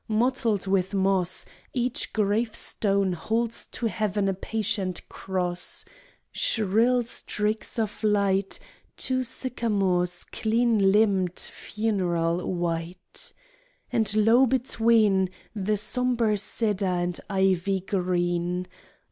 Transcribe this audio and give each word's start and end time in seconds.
Mottled 0.07 0.65
with 0.65 0.95
moss, 0.95 1.45
Each 1.75 2.11
gravestone 2.11 3.13
holds 3.13 3.67
to 3.67 3.85
heaven 3.87 4.27
a 4.27 4.33
patient 4.33 5.07
Cross. 5.09 5.85
Shrill 6.31 7.03
streaks 7.03 7.77
of 7.77 8.03
light 8.03 8.57
Two 8.97 9.23
sycamores' 9.23 10.23
clean 10.23 10.91
limbed, 10.91 11.37
funereal 11.39 12.51
white, 12.51 13.31
And 13.91 14.15
low 14.15 14.47
between, 14.47 15.29
The 15.55 15.77
sombre 15.77 16.35
cedar 16.35 16.83
and 16.87 17.13
the 17.13 17.31
ivy 17.33 17.79
green. 17.81 18.65